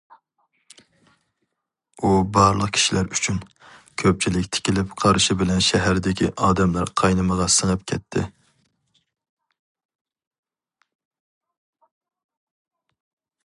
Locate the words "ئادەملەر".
6.47-6.93